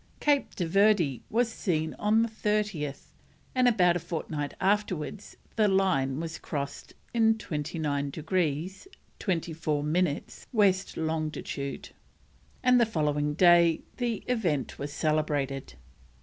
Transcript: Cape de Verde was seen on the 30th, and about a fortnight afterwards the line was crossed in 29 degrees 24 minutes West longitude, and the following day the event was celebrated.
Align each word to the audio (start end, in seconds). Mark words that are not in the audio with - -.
Cape 0.19 0.55
de 0.55 0.65
Verde 0.67 1.21
was 1.29 1.47
seen 1.53 1.93
on 1.99 2.23
the 2.23 2.27
30th, 2.27 3.13
and 3.53 3.67
about 3.67 3.95
a 3.95 3.99
fortnight 3.99 4.55
afterwards 4.59 5.37
the 5.57 5.67
line 5.67 6.19
was 6.19 6.39
crossed 6.39 6.95
in 7.13 7.37
29 7.37 8.09
degrees 8.09 8.87
24 9.19 9.83
minutes 9.83 10.47
West 10.51 10.97
longitude, 10.97 11.89
and 12.63 12.81
the 12.81 12.85
following 12.87 13.35
day 13.35 13.83
the 13.97 14.23
event 14.27 14.79
was 14.79 14.91
celebrated. 14.91 15.75